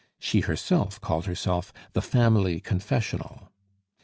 [0.17, 3.51] She herself called herself the Family Confessional.